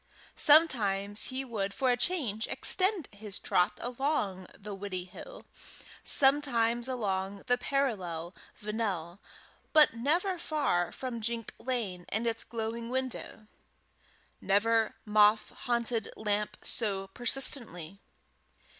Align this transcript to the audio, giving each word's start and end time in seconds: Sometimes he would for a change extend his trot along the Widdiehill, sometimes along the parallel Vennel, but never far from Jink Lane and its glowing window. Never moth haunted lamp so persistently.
Sometimes 0.39 1.25
he 1.25 1.45
would 1.45 1.75
for 1.75 1.91
a 1.91 1.95
change 1.95 2.47
extend 2.47 3.07
his 3.11 3.37
trot 3.37 3.73
along 3.79 4.47
the 4.57 4.75
Widdiehill, 4.75 5.45
sometimes 6.03 6.87
along 6.87 7.43
the 7.45 7.59
parallel 7.59 8.33
Vennel, 8.59 9.19
but 9.73 9.93
never 9.93 10.39
far 10.39 10.91
from 10.91 11.21
Jink 11.21 11.53
Lane 11.59 12.07
and 12.09 12.25
its 12.25 12.43
glowing 12.43 12.89
window. 12.89 13.45
Never 14.41 14.95
moth 15.05 15.51
haunted 15.51 16.09
lamp 16.17 16.57
so 16.63 17.05
persistently. 17.05 17.99